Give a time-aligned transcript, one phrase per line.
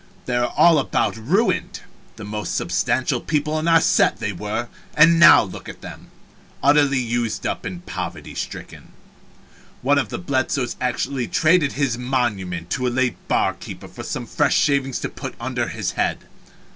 [0.25, 1.81] They are all about ruined.
[2.15, 4.67] The most substantial people in our set, they were.
[4.97, 6.09] And now look at them
[6.63, 8.93] utterly used up and poverty stricken.
[9.83, 14.57] One of the Bledsoes actually traded his monument to a late barkeeper for some fresh
[14.57, 16.17] shavings to put under his head.